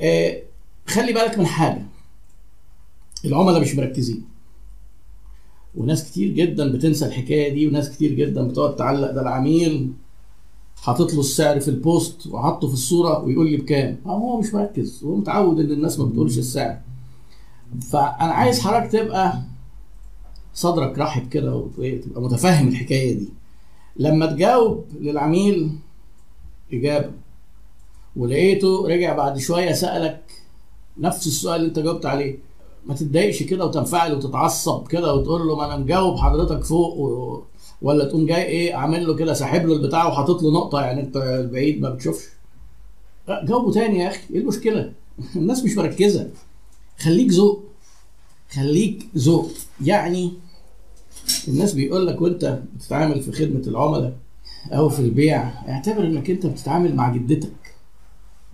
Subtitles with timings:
[0.00, 0.42] آه
[0.86, 1.82] خلي بالك من حاجة.
[3.24, 4.24] العملاء مش مركزين.
[5.74, 9.92] وناس كتير جدا بتنسى الحكاية دي وناس كتير جدا بتقعد تعلق ده العميل
[10.76, 13.96] حاطط له السعر في البوست وحطه في الصورة ويقول لي بكام.
[14.06, 16.78] هو مش مركز هو متعود إن الناس ما بتقولش السعر.
[17.90, 19.42] فأنا عايز حضرتك تبقى
[20.54, 23.28] صدرك رحب كده وتبقى متفهم الحكاية دي.
[23.96, 25.70] لما تجاوب للعميل
[26.72, 27.10] إجابة.
[28.18, 30.22] ولقيته رجع بعد شوية سألك
[30.98, 32.38] نفس السؤال اللي انت جاوبت عليه.
[32.86, 37.42] ما تتضايقش كده وتنفعل وتتعصب كده وتقول له ما أنا مجاوب حضرتك فوق و...
[37.82, 41.16] ولا تقوم جاي إيه عامل له كده ساحب له البتاع وحاطط له نقطة يعني انت
[41.16, 42.24] البعيد ما بتشوفش.
[43.28, 44.20] جاوبه تاني يا أخي.
[44.34, 44.92] إيه المشكلة؟
[45.36, 46.30] الناس مش مركزة.
[46.98, 47.64] خليك ذوق.
[48.50, 49.50] خليك ذوق.
[49.84, 50.32] يعني
[51.48, 54.12] الناس بيقول لك وانت بتتعامل في خدمة العملاء
[54.72, 57.67] أو في البيع اعتبر انك انت بتتعامل مع جدتك.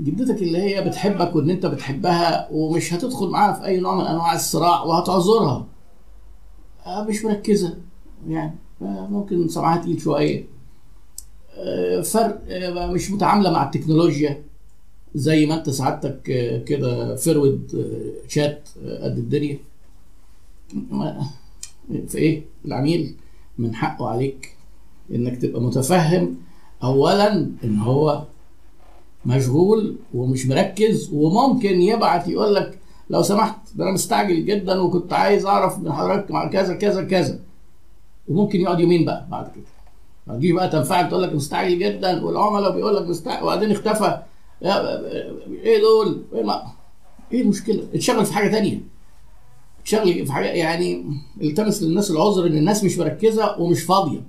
[0.01, 4.35] جدتك اللي هي بتحبك وان انت بتحبها ومش هتدخل معاها في أي نوع من أنواع
[4.35, 5.67] الصراع وهتعذرها.
[6.89, 7.77] مش مركزة.
[8.29, 10.45] يعني ممكن سمعها تقيل شوية.
[12.05, 12.41] فرق
[12.91, 14.43] مش متعاملة مع التكنولوجيا
[15.15, 16.23] زي ما انت سعادتك
[16.67, 17.87] كده فرود
[18.29, 18.69] شات
[19.03, 19.59] قد الدنيا.
[22.09, 23.15] في إيه؟ العميل
[23.59, 24.57] من حقه عليك
[25.15, 26.37] إنك تبقى متفهم
[26.83, 28.25] اولا إن هو
[29.27, 32.79] مشغول ومش مركز وممكن يبعت يقول لك
[33.11, 37.39] لو سمحت ده أنا مستعجل جدا وكنت عايز أعرف من حضرتك مع كذا كذا كذا.
[38.29, 40.37] وممكن يقعد يومين بقى بعد كده.
[40.37, 44.23] تجيش بقى تنفعل تقول لك مستعجل جدا والعملاء بيقول لك مستعجل وبعدين اختفى.
[45.63, 46.63] إيه دول؟ إيه, ما.
[47.33, 48.81] إيه المشكلة؟ اتشغل في حاجة تانية.
[49.83, 51.05] اتشغل في حاجة يعني
[51.41, 54.21] التمس للناس العذر إن الناس مش مركزة ومش فاضية.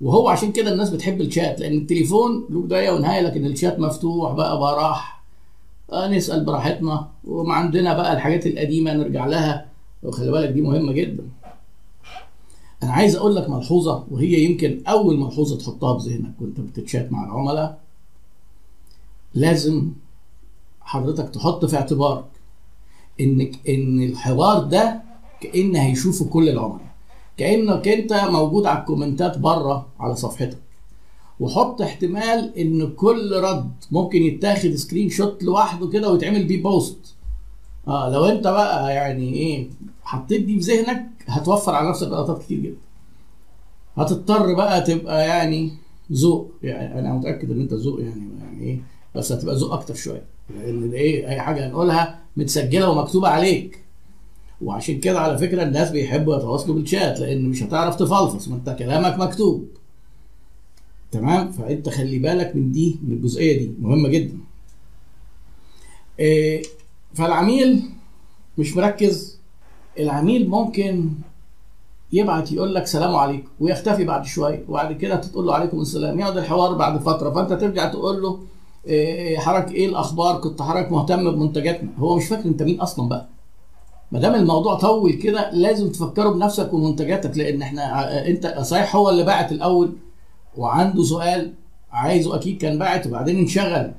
[0.00, 4.58] وهو عشان كده الناس بتحب الشات لأن التليفون له بداية ونهاية لكن الشات مفتوح بقى
[4.58, 5.20] براح
[5.92, 7.08] آه نسأل براحتنا.
[7.24, 9.66] وما عندنا بقى الحاجات القديمة نرجع لها.
[10.02, 11.24] وخلي بالك دي مهمة جدا.
[12.82, 17.24] أنا عايز أقول لك ملحوظة وهي يمكن أول ملحوظة تحطها في ذهنك وأنت بتتشات مع
[17.24, 17.78] العملاء.
[19.34, 19.92] لازم
[20.80, 22.24] حضرتك تحط في اعتبارك
[23.20, 25.02] انك إن الحوار ده
[25.40, 26.89] كان هيشوفه كل العملاء.
[27.40, 30.58] كأنك أنت موجود على الكومنتات بره على صفحتك.
[31.40, 37.14] وحط احتمال إن كل رد ممكن يتاخد screenshot لوحده كده ويتعمل بيه post.
[37.88, 39.68] آه لو أنت بقى يعني إيه
[40.04, 42.76] حطيت دي في ذهنك هتوفر على نفسك غلطات كتير جدا.
[43.96, 45.72] هتضطر بقى تبقى يعني
[46.12, 48.78] ذوق يعني أنا متأكد إن أنت ذوق يعني يعني إيه
[49.14, 50.24] بس هتبقى ذوق أكتر شوية.
[50.50, 53.78] لأن إيه أي حاجة هنقولها متسجلة ومكتوبة عليك.
[54.62, 59.18] وعشان كده على فكرة الناس بيحبوا يتواصلوا بالشات لأن مش هتعرف تفلفص ما انت كلامك
[59.18, 59.68] مكتوب.
[61.12, 63.74] تمام؟ فأنت خلي بالك من دي من الجزئية دي.
[63.80, 64.38] مهمة جدا.
[66.18, 66.62] إيه
[67.14, 67.82] فالعميل
[68.58, 69.38] مش مركز.
[69.98, 71.10] العميل ممكن
[72.12, 74.64] يبعت يقول لك سلام عليكم ويختفي بعد شوية.
[74.68, 76.20] وبعد كده تقول له عليكم السلام.
[76.20, 77.30] يقعد الحوار بعد فترة.
[77.30, 78.40] فأنت ترجع تقول له
[78.86, 81.90] إيه حضرتك إيه الأخبار؟ كنت حضرتك مهتم بمنتجاتنا.
[81.98, 83.28] هو مش فاكر أنت مين أصلا بقى.
[84.12, 89.24] ما دام الموضوع طول كده لازم تفكره بنفسك ومنتجاتك لأن إحنا أنت صحيح هو اللي
[89.24, 89.92] باعت الأول
[90.56, 91.52] وعنده سؤال
[91.92, 93.92] عايزه أكيد كان باعت وبعدين انشغل.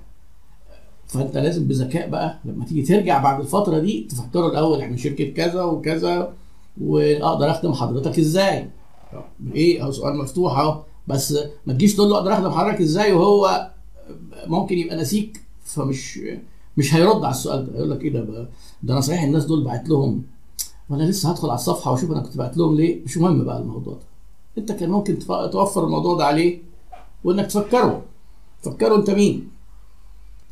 [1.07, 5.63] فأنت لازم بذكاء بقى لما تيجي ترجع بعد الفترة دي تفكره الأول إحنا شركة كذا
[5.63, 6.33] وكذا
[6.81, 8.69] وأقدر أخدم حضرتك إزاي.
[9.55, 10.81] إيه؟ أهو سؤال مفتوح أهو.
[11.07, 13.71] بس ما تجيش تقول له أقدر أخدم حضرتك إزاي وهو
[14.47, 16.19] ممكن يبقى نسيك فمش
[16.77, 18.49] مش هيرد على السؤال ده يقول لك إيه ده
[18.83, 20.23] ده أنا صحيح الناس دول بعت لهم
[20.89, 23.93] وأنا لسه هدخل على الصفحة وأشوف أنا كنت بعت لهم ليه؟ مش مهم بقى الموضوع
[23.93, 23.99] ده.
[24.57, 25.19] أنت كان ممكن
[25.51, 26.61] توفر الموضوع ده عليه
[27.23, 28.03] وإنك تفكره.
[28.61, 29.49] فكره أنت مين؟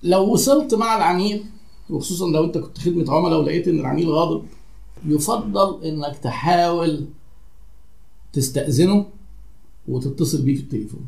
[0.03, 1.45] لو وصلت مع العميل
[1.89, 4.43] وخصوصا لو أنت كنت خدمة عملاء ولقيت إن العميل غاضب
[5.05, 7.05] يفضل إنك تحاول
[8.33, 9.05] تستأذنه
[9.87, 11.05] وتتصل بيه في التليفون.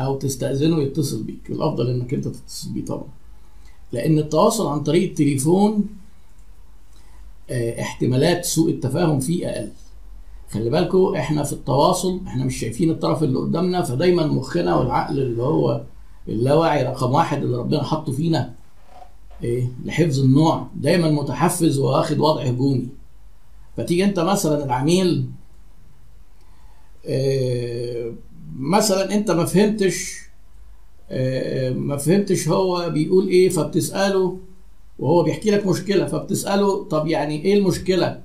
[0.00, 1.50] أو تستأذنه يتصل بيك.
[1.50, 3.08] الأفضل إنك أنت تتصل بيه طبعا.
[3.94, 5.84] لأن التواصل عن طريق التليفون
[7.50, 9.70] آه احتمالات سوء التفاهم فيه أقل.
[10.50, 15.42] خلي بالكم إحنا في التواصل إحنا مش شايفين الطرف اللي قدامنا فدايما مخنا والعقل اللي
[15.42, 15.80] هو
[16.28, 18.54] اللاواعي رقم واحد اللي ربنا حطه فينا
[19.44, 22.88] إيه لحفظ النوع دايما متحفز واخد وضع هجومي.
[23.76, 25.26] فتيجي أنت مثلا العميل
[27.04, 28.12] إيه
[28.58, 30.23] مثلا أنت ما فهمتش
[31.74, 34.38] ما فهمتش هو بيقول إيه فبتسأله
[34.98, 38.20] وهو بيحكي لك مشكلة فبتسأله طب يعني إيه المشكلة؟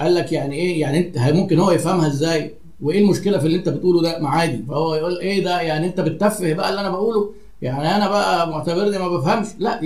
[0.00, 3.68] قال لك يعني إيه يعني أنت ممكن هو يفهمها إزاي؟ وإيه المشكلة في اللي أنت
[3.68, 4.62] بتقوله ده؟ ما عادي.
[4.68, 8.98] فهو يقول إيه ده؟ يعني أنت بتتفه بقى اللي أنا بقوله؟ يعني أنا بقى معتبرني
[8.98, 9.46] ما بفهمش.
[9.58, 9.80] لا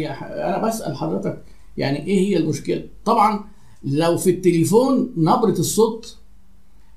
[0.49, 1.43] أنا بسأل حضرتك
[1.77, 3.45] يعني إيه هي المشكلة؟ طبعا
[3.85, 6.17] لو في التليفون نبرة الصوت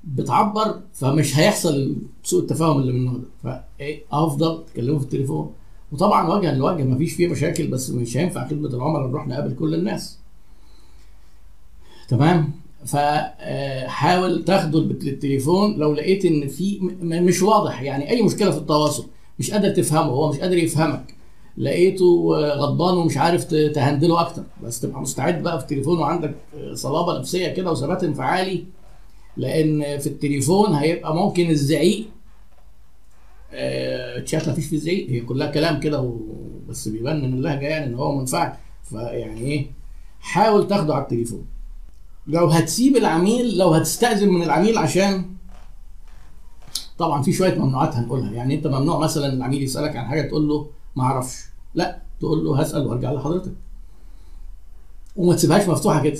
[0.06, 3.24] بتعبر فمش هيحصل سوء التفاهم اللي من النوع ده.
[3.78, 5.52] فايه أفضل تكلموا في التليفون.
[5.92, 10.18] وطبعا وجها لوجه مفيش فيه مشاكل بس مش هينفع خدمة العملاء نروح نقابل كل الناس.
[12.08, 12.52] تمام؟
[12.86, 17.82] فحاول تاخده للتليفون لو لقيت إن في مش واضح.
[17.82, 19.06] يعني أي مشكلة في التواصل
[19.38, 21.14] مش قادر تفهمه هو مش قادر يفهمك.
[21.58, 24.42] لقيته آه، غضبان ومش عارف تهندله أكتر.
[24.62, 28.64] بس تبقى مستعد بقى في التليفون وعندك آه، صلابة نفسية كده وثبات انفعالي.
[29.36, 32.06] لأن في التليفون هيبقى ممكن الزعيق
[33.52, 36.18] آه، تشات مفيش فيه زعيق هي كلها كلام كده
[36.68, 38.56] بس بيبان من اللهجه يعني إن هو منفعل.
[38.82, 39.66] فيعني إيه
[40.20, 41.46] حاول تاخده على التليفون.
[42.26, 45.24] لو هتسيب العميل لو هتستأذن من العميل عشان
[46.98, 48.32] طبعا في شوية ممنوعات هنقولها.
[48.32, 51.44] يعني أنت ممنوع مثلا العميل يسألك عن حاجة تقول له ما أعرفش.
[51.74, 53.52] لا تقول له هسأل وأرجع لحضرتك.
[55.16, 56.18] وما تسيبهاش مفتوحة كده.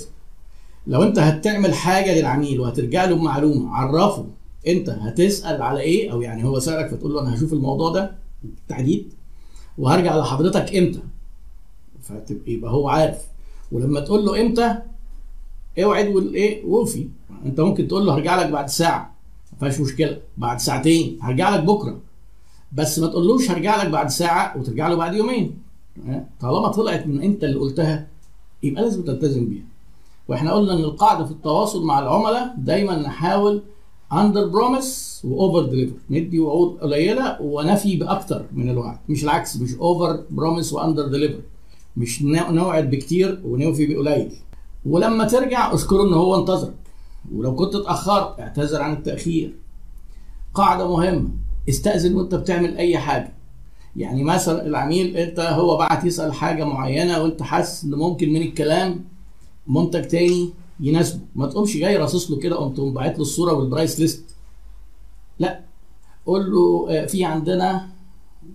[0.87, 4.25] لو انت هتعمل حاجة للعميل وهترجع له بمعلومة عرفه
[4.67, 8.11] انت هتسأل على إيه؟ أو يعني هو سألك فتقول له أنا هشوف الموضوع ده
[8.43, 9.13] بالتحديد
[9.77, 10.99] وهرجع لحضرتك إمتى؟
[12.01, 13.17] فتبقى يبقى هو عارف.
[13.71, 14.75] ولما تقول له إمتى
[15.83, 17.07] اوعد والايه وفي
[17.45, 19.15] انت ممكن تقول له هرجع لك بعد ساعة
[19.53, 20.17] ما فيهاش مشكلة.
[20.37, 21.99] بعد ساعتين هرجع لك بكرة.
[22.71, 25.57] بس ما تقولوش هرجع لك بعد ساعة وترجع له بعد يومين؟
[26.41, 28.07] طالما طلعت من انت اللي قلتها
[28.63, 29.63] يبقى لازم تلتزم بيها.
[30.27, 33.61] وإحنا قلنا إن القاعدة في التواصل مع العملاء دايما نحاول
[34.13, 38.97] under promise و over deliver ندي وعود قليلة ونفي بأكتر من الوعد.
[39.09, 41.41] مش العكس مش over promise و under deliver
[41.97, 44.31] مش نوعد بكتير ونوفي بقليل.
[44.85, 46.73] ولما ترجع اذكروا إن هو انتظرك
[47.35, 49.55] ولو كنت اتأخرت اعتذر عن التأخير.
[50.53, 51.29] قاعدة مهمة.
[51.69, 53.33] استأذن وأنت بتعمل أي حاجة.
[53.95, 59.05] يعني مثلا العميل أنت هو بعت يسأل حاجة معينة وأنت حاسس إن ممكن من الكلام
[59.67, 61.19] منتج تاني يناسبه.
[61.35, 64.25] ما تقومش جاي راصص له كده قمت باعت له الصورة والبرايس ليست.
[65.39, 65.59] لا.
[66.25, 67.87] قول له آه، في عندنا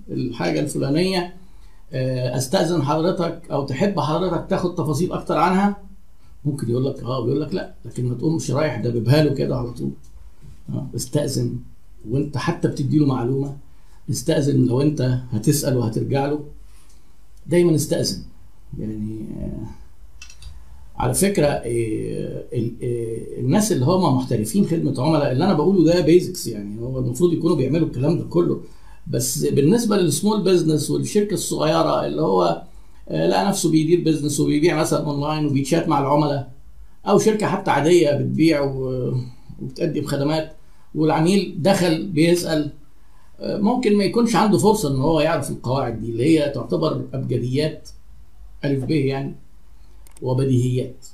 [0.08, 1.36] الحاجة الفلانية
[1.92, 5.76] آه، أستأذن حضرتك أو تحب حضرتك تاخد تفاصيل أكتر عنها؟
[6.44, 7.74] ممكن يقول لك آه ويقول لك لا.
[7.84, 9.90] لكن ما تقومش رايح دببها له كده على طول.
[10.70, 11.58] آه استأذن
[12.10, 13.56] وأنت حتى بتدي له معلومة.
[14.10, 16.44] استأذن لو أنت هتسأل وهترجع له.
[17.46, 18.22] دايما استأذن.
[18.78, 19.66] يعني آه،
[21.00, 22.44] على فكرة آه،
[22.82, 27.32] آه، الناس اللي هم محترفين خدمة عملاء اللي أنا بقوله ده basics يعني هو المفروض
[27.32, 28.60] يكونوا بيعملوا الكلام ده كله.
[29.06, 32.62] بس بالنسبة لل small business والشركة الصغيرة اللي هو
[33.08, 36.52] آه، لقى نفسه بيدير business وبيبيع مثلا اونلاين وبيتشات مع العملاء
[37.08, 40.52] أو شركة حتى عادية بتبيع وبتقدم خدمات
[40.94, 42.72] والعميل دخل بيسأل
[43.42, 47.88] ممكن ما يكونش عنده فرصة إن هو يعرف القواعد دي اللي هي تعتبر أبجديات
[48.64, 49.34] ألف ب يعني.
[50.22, 51.06] وبديهيات.